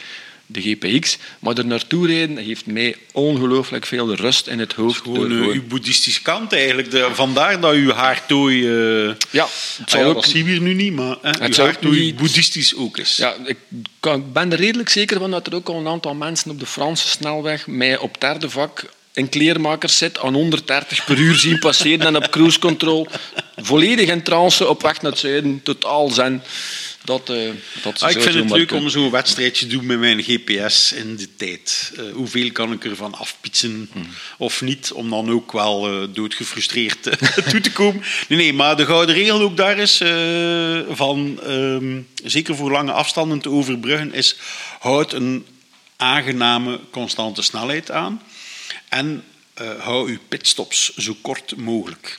[0.46, 1.18] de GPX.
[1.38, 5.00] Maar er naartoe rijden heeft mij ongelooflijk veel rust in het hoofd.
[5.02, 6.90] Gewoon eh, gewoon- uw boeddhistische kant eigenlijk.
[6.90, 8.62] De, vandaar dat uw haartooi...
[8.68, 11.30] eh Ja, het ah zal ja, ook dat zien we hier nu niet, maar hè,
[11.40, 13.16] uw ook haartooi niet- boeddhistisch ook is.
[13.16, 13.56] Ja, ik
[14.00, 16.66] kan- ben er redelijk zeker van dat er ook al een aantal mensen op de
[16.66, 21.58] Franse snelweg mij op het derde vak in kleermakers zit, aan 130 per uur zien
[21.58, 23.06] passeren en op cruise control.
[23.56, 26.42] Volledig in trance op weg naar het zuiden, totaal zen.
[27.04, 27.50] Dat, eh,
[27.82, 28.84] dat Ah, ik vind het leuk kunnen.
[28.84, 31.92] om zo'n wedstrijdje te doen met mijn GPS in de tijd.
[31.96, 34.06] Eh, hoeveel kan ik ervan afpietsen Hmm.
[34.38, 37.02] of niet, om dan ook wel eh, doodgefrustreerd
[37.50, 38.02] toe te komen.
[38.28, 39.96] Nee, nee, maar de gouden regel ook daar is,
[40.96, 44.36] van, ehm, zeker voor lange afstanden te overbruggen, is
[44.80, 45.46] houd een
[45.96, 48.22] aangename, constante snelheid aan.
[48.88, 49.24] En
[49.78, 52.16] hou uw pitstops zo kort mogelijk.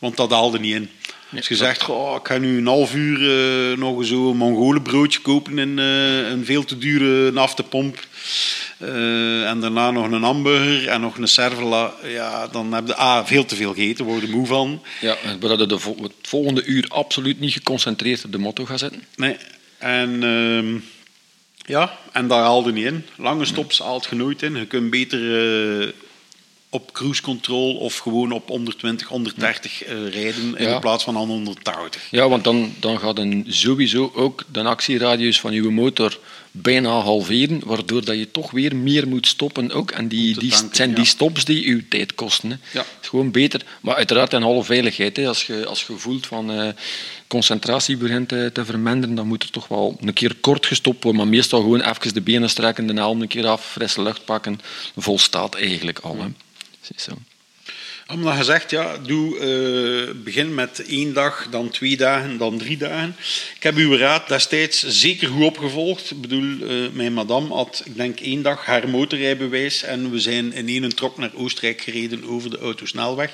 [0.00, 0.90] Want dat haalde niet in.
[1.34, 3.18] Als je zegt, goh, ik ga nu een half uur
[3.70, 8.06] eh, nog zo'n mongolenbroodje kopen in eh, een veel te dure naftepomp.
[8.78, 11.94] eh, en daarna nog een hamburger en nog een servola.
[12.04, 14.82] Ja, dan heb je A, veel te veel gegeten, word je moe van.
[15.00, 19.02] Ja, we hadden de het volgende uur absoluut niet geconcentreerd op de motto gaan zitten.
[19.16, 19.36] Nee.
[19.78, 20.78] En, ehm,
[21.72, 23.04] ja, en daar haalde niet in.
[23.16, 24.56] Lange stops haalt je nooit in.
[24.56, 25.20] Je kunt beter
[25.82, 25.88] eh,
[26.76, 30.78] op cruise control of gewoon op 120, 130 eh, rijden in Ja.
[30.78, 32.02] plaats van aan 180.
[32.10, 36.18] Ja, want dan, dan gaat een sowieso ook de actieradius van je motor
[36.62, 39.90] bijna halveren, waardoor dat je toch weer meer moet stoppen ook.
[39.90, 40.94] En die, die tanken, zijn ja.
[40.94, 42.50] die stops die je tijd kosten.
[42.50, 42.56] Hè.
[42.72, 42.78] Ja.
[42.78, 43.62] Het is gewoon beter.
[43.80, 45.16] Maar uiteraard in alle veiligheid.
[45.16, 45.28] Hè.
[45.28, 46.68] Als, je, als je voelt van eh,
[47.26, 51.20] concentratie begint te, te verminderen, dan moet er toch wel een keer kort gestopt worden.
[51.22, 54.60] Maar meestal gewoon even de benen strekken, de helm een keer af, frisse lucht pakken.
[54.96, 56.16] Volstaat eigenlijk al.
[56.20, 56.26] Hè.
[56.96, 57.12] Zo.
[58.12, 62.76] Omdat je zegt, ja, doe, eh, begin met één dag, dan twee dagen, dan drie
[62.76, 63.16] dagen.
[63.56, 66.10] Ik heb uw raad destijds zeker goed opgevolgd.
[66.10, 70.52] Ik bedoel, eh, mijn madame had, ik denk, één dag haar motorrijbewijs en we zijn
[70.52, 73.30] in één trok naar Oostenrijk gereden over de autosnelweg.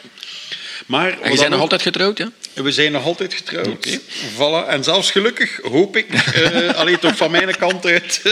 [0.86, 2.30] Maar En je dan nog ook- altijd getrouwd, ja?
[2.54, 3.66] We zijn nog altijd getrouwd.
[3.66, 3.98] Oké.
[4.34, 4.68] Voilà.
[4.68, 8.22] En zelfs gelukkig hoop ik, eh alleen toch van mijn kant uit.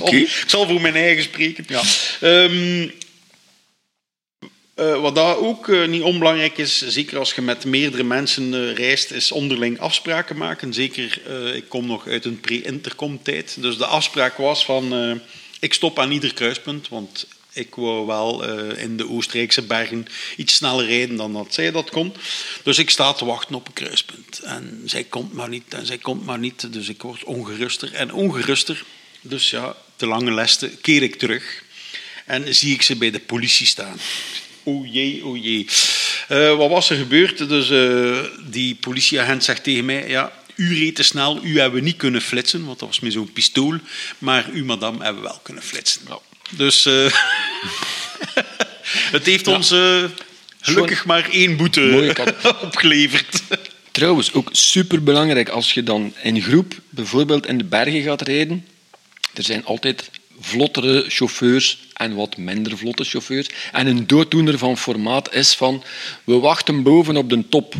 [0.00, 0.16] Oké.
[0.42, 1.64] ik zal voor mijn eigen spreken.
[2.20, 2.88] Ehm,
[4.76, 8.74] eh, wat daar ook eh, niet onbelangrijk is, zeker als je met meerdere mensen eh,
[8.74, 10.74] reist, is onderling afspraken maken.
[10.74, 11.20] Zeker,
[11.54, 13.56] ik kom nog uit een pre-intercom-tijd.
[13.60, 15.20] Dus de afspraak was van,
[15.60, 20.86] ik stop aan ieder kruispunt, want ik wou wel in de Oostenrijkse bergen iets sneller
[20.86, 22.14] rijden dan dat zij dat kon.
[22.62, 24.38] Dus ik sta te wachten op een kruispunt.
[24.38, 26.72] En zij komt maar niet, en zij komt maar niet.
[26.72, 28.84] Dus ik word ongeruster en ongeruster.
[29.20, 31.64] Dus ja, te lange leste keer ik terug.
[32.26, 33.98] En zie ik ze bij de politie staan.
[34.66, 35.66] O jee, o jee.
[36.56, 37.48] Wat was er gebeurd?
[37.48, 40.08] Dus eh, die politieagent zegt tegen mij...
[40.08, 43.12] Ja, u reed te snel, u hebben we niet kunnen flitsen, want dat was met
[43.12, 43.74] zo'n pistool.
[44.18, 46.00] Maar u, madame, hebben we wel kunnen flitsen.
[46.50, 47.12] Dus eh,
[49.16, 50.04] het heeft ons eh,
[50.60, 52.14] gelukkig maar één boete
[52.62, 53.42] opgeleverd.
[53.90, 58.66] Trouwens, ook superbelangrijk als je dan in groep bijvoorbeeld in de bergen gaat rijden.
[59.34, 63.48] Er zijn altijd vlottere chauffeurs en wat minder vlotte chauffeurs.
[63.72, 65.82] En een dooddoener van formaat is van,
[66.24, 67.74] we wachten boven op de top.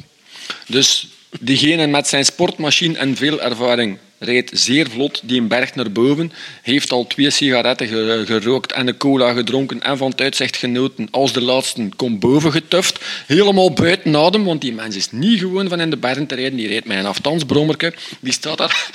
[0.66, 1.06] Dus
[1.40, 6.92] diegene met zijn sportmachine en veel ervaring rijdt zeer vlot die berg naar boven, heeft
[6.92, 11.08] al twee sigaretten ge- gerookt en een cola gedronken en van het uitzicht genoten.
[11.10, 15.68] Als de laatste komt boven getuft, helemaal buiten adem, want die mens is niet gewoon
[15.68, 16.56] van in de bergen te rijden.
[16.56, 18.90] Die rijdt met een afstandsbrommerke, die staat daar.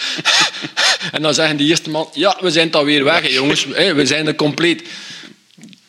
[1.12, 3.66] en dan zeggen die eerste man, ja, we zijn dan weer weg, jongens.
[3.66, 4.84] We zijn er compleet.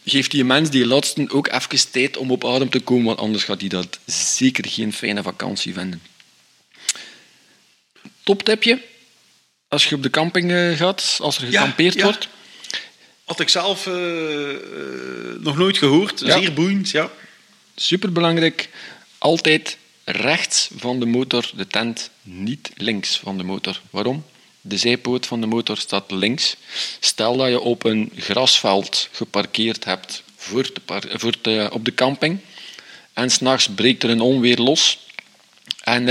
[0.04, 3.44] Geeft die mens die laatste ook even tijd om op adem te komen, want anders
[3.44, 6.02] gaat hij dat zeker geen fijne vakantie vinden.
[8.22, 8.80] Toptipje,
[9.72, 12.04] als je op de camping eh, gaat, als er gekampeerd ja.
[12.04, 12.28] wordt.
[13.24, 14.56] Had ik zelf eh, eh,
[15.40, 16.22] nog nooit gehoord.
[16.24, 17.10] Zeer boeiend, ja.
[17.76, 18.68] Superbelangrijk,
[19.18, 23.80] altijd rechts van de motor de tent, niet links van de motor.
[23.90, 24.24] Waarom?
[24.60, 26.56] De zijpoot van de motor staat links.
[27.00, 30.80] Stel dat je op een grasveld geparkeerd hebt voor de
[31.18, 32.38] voor de- op de camping
[33.12, 34.98] en s'nachts breekt er een onweer los
[35.80, 36.06] en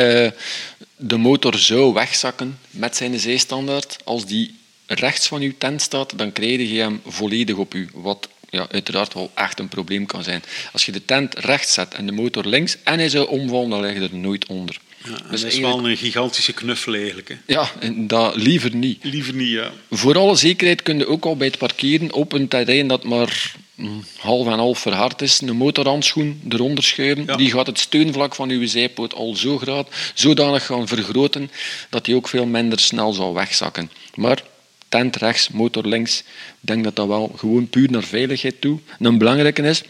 [1.04, 3.98] de motor zou wegzakken met zijn zijstandaard.
[4.04, 7.90] Als die rechts van uw tent staat, dan krijg je hem volledig op u.
[7.94, 10.44] Wat ja, uiteraard wel echt een probleem kan zijn.
[10.74, 13.82] Als je de tent rechts zet en de motor links en hij zou omvallen, dan
[13.82, 14.80] lig je er nooit onder.
[15.04, 17.28] Ja Dus dat is eigenlijk- wel een gigantische knuffel eigenlijk.
[17.30, 17.36] Hè.
[17.46, 19.04] Ja, en dat liever niet.
[19.04, 19.72] Liever niet, ja.
[19.90, 23.54] Voor alle zekerheid kun je ook al bij het parkeren op een terrein dat maar
[23.76, 27.24] mm, half en half verhard is, een motorhandschoen eronder schuiven.
[27.26, 27.36] Ja.
[27.36, 31.52] Die gaat het steunvlak van uw zijpoot al zo groot, zodanig gaan vergroten
[31.90, 33.92] dat die ook veel minder snel zal wegzakken.
[34.16, 34.44] Maar
[34.90, 36.26] tent rechts, motor links, ik
[36.60, 39.84] denk dat dat wel gewoon puur naar veiligheid toe een belangrijke is.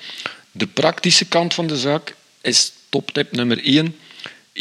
[0.52, 3.96] De praktische kant van de zaak is toptip nummer 1.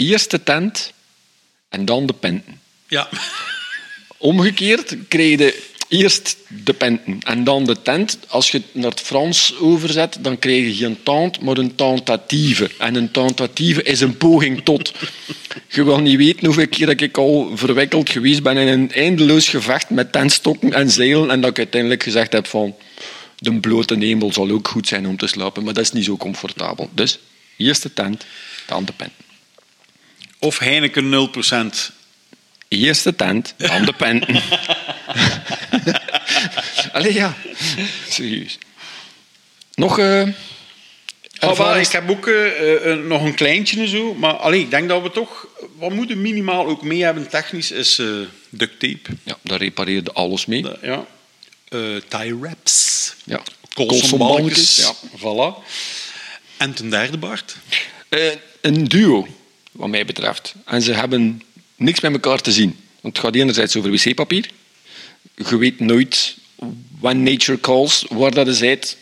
[0.01, 0.93] Eerst de tent
[1.69, 2.61] en dan de penten.
[2.89, 3.09] Ja.
[4.17, 8.19] Omgekeerd krijg je eerst de penten en dan de tent.
[8.29, 12.71] Als je het naar het Frans overzet, dan krijg je geen tente, maar een tentatieve.
[12.79, 14.93] En een tentatieve is een poging tot.
[15.69, 19.49] Je wil niet weten hoeveel keer dat ik al verwikkeld geweest ben in een eindeloos
[19.49, 22.75] gevecht met tentstokken en zeilen en dat ik uiteindelijk gezegd heb van
[23.39, 26.17] de blote hemel zal ook goed zijn om te slapen, maar dat is niet zo
[26.17, 26.91] comfortabel.
[26.93, 27.19] Dus
[27.57, 28.27] eerst de tent,
[28.67, 29.30] dan de penten.
[30.41, 31.31] Of Heineken
[31.91, 31.93] 0%.
[32.69, 34.43] Eerst de tent, dan de penten.
[36.93, 37.37] Allee, ja.
[38.09, 38.59] Serieus.
[39.75, 40.33] Nog wel,
[41.39, 44.15] ervarings- ik heb ook eh, eh, nog een kleintje en zo.
[44.15, 45.47] Maar allee, ik denk dat we toch...
[45.77, 48.03] Wat moeten minimaal ook mee hebben technisch is
[48.49, 49.11] duct tape.
[49.23, 50.67] Ja, daar repareerde alles mee.
[50.83, 51.07] Ja.
[52.09, 53.15] Tie wraps.
[53.25, 53.41] Ja.
[53.75, 54.77] Kolsonbalkjes.
[54.77, 54.95] Ja.
[55.19, 55.65] Voilà.
[56.57, 57.57] En ten derde, Bart.
[58.61, 59.27] Een duo,
[59.81, 60.55] wat mij betreft.
[60.65, 61.43] En ze hebben
[61.77, 62.77] niks met elkaar te zien.
[63.01, 64.51] Want het gaat enerzijds over wc-papier.
[65.35, 66.37] Je weet nooit
[67.01, 68.97] when nature calls, waar dat is uit,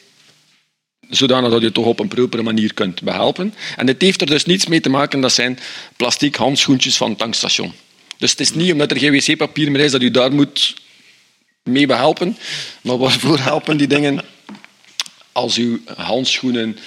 [1.08, 3.54] zodanig dat je het toch op een propere manier kunt behelpen.
[3.76, 5.58] En het heeft er dus niets mee te maken, dat zijn
[5.96, 7.72] plastic handschoentjes van het tankstation.
[8.18, 10.74] Dus het is niet omdat er geen wc-papier meer is dat u daar moet
[11.62, 12.36] mee behelpen.
[12.82, 14.24] Maar waarvoor helpen die dingen?
[15.32, 16.78] Als uw handschoenen,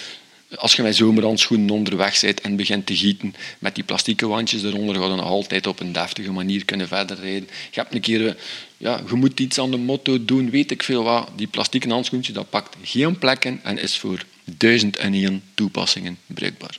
[0.55, 4.95] als je met zomerhandschoenen onderweg bent en begint te gieten, met die plastieke wandjes eronder,
[4.95, 7.49] ga je nog altijd op een deftige manier kunnen verder rijden.
[7.71, 8.33] Je hebt een keer, eh,
[8.77, 11.29] ja, je moet iets aan de motto doen, weet ik veel wat.
[11.35, 16.77] Die plastieke handschoentje, dat pakt geen plekken en is voor duizend en één toepassingen bruikbaar.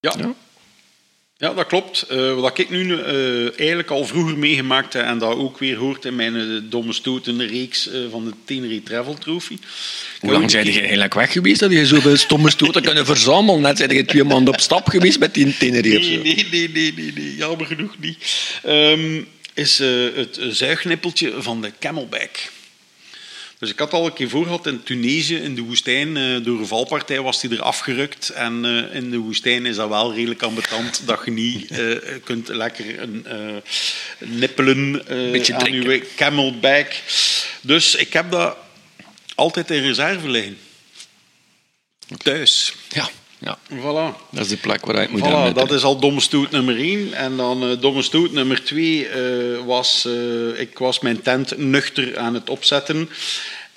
[0.00, 0.14] Ja.
[0.18, 0.34] Ja.
[1.38, 2.02] Ja, dat klopt.
[2.02, 6.04] Eh, wat ik nu eh, eigenlijk al vroeger meegemaakt heb en dat ook weer hoort
[6.04, 9.58] in mijn eh, domme stoten reeks van de Tenerife Travel Trophy.
[10.20, 13.60] Hoe lang zijn je eigenlijk weg geweest dat je zoveel stomme stoten kunnen verzamelen?
[13.60, 15.98] Net zijn je twee maanden op stap geweest met die Tenerife.
[15.98, 16.22] Nee, zo.
[16.22, 18.18] nee, nee, nee, nee, nee, jammer genoeg niet.
[18.62, 19.22] Ehm,
[19.54, 19.78] is
[20.14, 22.50] het zuignippeltje van de Camelback.
[23.58, 26.16] Dus ik had al een keer voor gehad in Tunesië, in de woestijn.
[26.16, 28.28] eh, door een valpartij was die er afgerukt.
[28.28, 32.48] En eh, in de woestijn is dat wel redelijk ambetant dat je niet eh, kunt
[32.48, 33.26] lekker een,
[34.18, 35.02] nippelen
[35.32, 37.02] Beetje aan je camelback.
[37.60, 38.56] Dus ik heb dat
[39.34, 40.58] altijd in reserve liggen.
[42.16, 42.74] Thuis.
[42.88, 44.16] Ja, ja, Voilà.
[44.30, 45.54] dat is de plek waar je moet Voilà, hebben.
[45.54, 47.12] dat is al domme stoot nummer 1.
[47.14, 49.08] En dan eh, domme stoot nummer 2
[49.64, 50.04] was...
[50.06, 53.08] eh, ik was mijn tent nuchter aan het opzetten.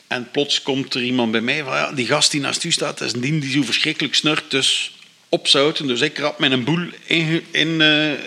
[0.07, 1.73] En plots komt er iemand bij mij van...
[1.73, 4.51] Ja, die gast die naast u staat, is een dien die zo verschrikkelijk snurkt.
[4.51, 4.91] Dus
[5.29, 5.87] opzouten.
[5.87, 8.17] Dus ik rap mijn boel in, in, eh, eh,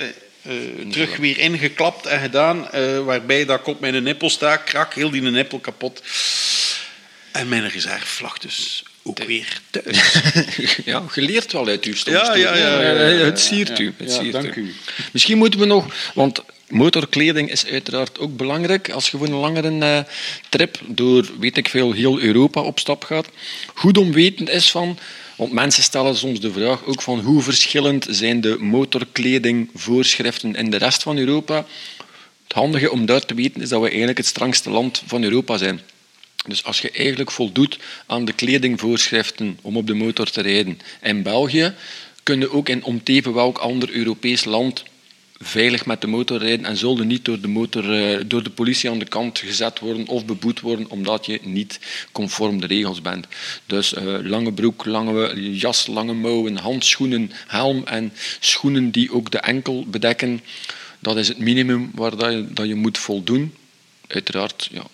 [0.91, 2.71] terug weer ingeklapt en gedaan.
[2.71, 4.57] eh, waarbij dat ik op mijn nippel sta.
[4.57, 6.03] Krak, heel die nippel kapot.
[7.33, 10.15] En mijn reserve lag dus ook weer thuis.
[10.85, 13.85] ja, geleerd wel uit uw Ja, ja, ja, ja, ja, ja, Het siert ja.
[13.85, 13.95] u.
[13.97, 14.75] Het Ja, siert dank u.
[15.13, 15.95] Misschien moeten we nog...
[16.15, 18.91] Want motorkleding is uiteraard ook belangrijk.
[18.91, 19.99] Als je voor een langere eh,
[20.49, 23.29] trip door, weet ik veel, heel Europa op stap gaat.
[23.75, 24.99] Goed om weten is van...
[25.37, 30.77] Want mensen stellen soms de vraag ook van hoe verschillend zijn de motorkledingvoorschriften in de
[30.77, 31.67] rest van Europa.
[32.43, 35.57] Het handige om daar te weten is dat we eigenlijk het strengste land van Europa
[35.57, 35.81] zijn.
[36.47, 41.23] Dus als je eigenlijk voldoet aan de kledingvoorschriften om op de motor te rijden in
[41.23, 41.75] België,
[42.23, 44.85] kun je ook in omteven welk ander Europees land
[45.43, 48.91] veilig met de motor rijden en zullen niet door de, motor, eh, door de politie
[48.91, 51.81] aan de kant gezet worden of beboet worden omdat je niet
[52.13, 53.27] conform de regels bent.
[53.67, 59.39] Dus eh, lange broek, lange jas, lange mouwen, handschoenen, helm en schoenen die ook de
[59.39, 60.41] enkel bedekken.
[60.99, 63.55] Dat is het minimum waar dat je, dat je moet voldoen.
[64.07, 64.87] Uiteraard, ja,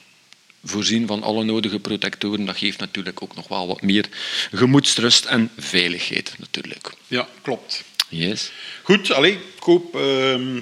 [0.69, 4.07] voorzien van alle nodige protectoren, dat geeft natuurlijk ook nog wel wat meer
[4.53, 6.93] gemoedsrust en veiligheid natuurlijk.
[7.07, 7.85] Ja, klopt.
[8.09, 8.51] Yes.
[8.83, 10.61] Goed, allee, ik hoop ehm,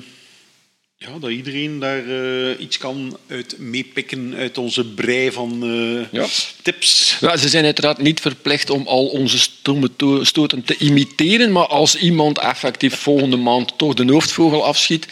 [0.99, 6.27] ja, dat iedereen daar eh, iets kan uit meepikken uit onze brei van eh, Ja.
[6.63, 7.17] tips.
[7.21, 11.67] Ja, ze zijn uiteraard niet verplicht om al onze stomme to- stoten te imiteren, maar
[11.67, 15.07] als iemand effectief volgende maand toch de hoofdvogel afschiet,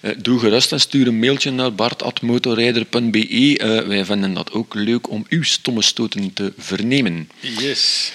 [0.00, 3.84] eh, doe gerust en stuur een mailtje naar bart.motorrijder.be.
[3.86, 7.30] Wij vinden dat ook leuk om uw stomme stoten te vernemen.
[7.40, 8.12] Yes.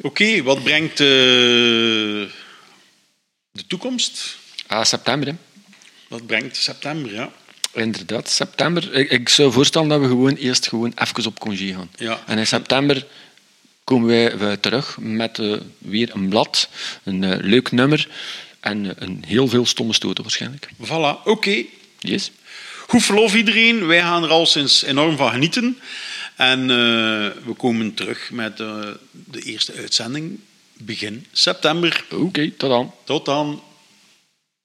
[0.00, 2.28] Oké, wat brengt de
[3.66, 4.36] toekomst?
[4.66, 5.34] Ah, september, hè.
[6.08, 7.32] Wat brengt september, ja.
[7.72, 8.94] Inderdaad, september.
[8.94, 11.90] Ik, ik zou voorstellen dat we gewoon eerst gewoon even op congé gaan.
[11.96, 12.22] Ja.
[12.26, 13.06] En in september
[13.84, 16.68] komen wij terug met eh, weer een blad,
[17.04, 18.08] een eh, leuk nummer
[18.60, 20.68] en eh, een heel veel stomme stoten waarschijnlijk.
[20.84, 21.64] Voilà, oké.
[21.98, 22.30] Yes?
[22.86, 23.86] Goed verlof iedereen.
[23.86, 25.78] Wij gaan er al sinds enorm van genieten.
[26.36, 26.66] En
[27.44, 30.38] we komen terug met de eerste uitzending
[30.72, 32.04] begin september.
[32.10, 32.94] Oké, tot dan.
[33.04, 33.62] Tot dan.